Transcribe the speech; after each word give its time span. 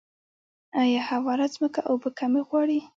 آیا 0.81 1.01
هواره 1.09 1.45
ځمکه 1.55 1.81
اوبه 1.91 2.09
کمې 2.19 2.41
غواړي؟ 2.47 2.79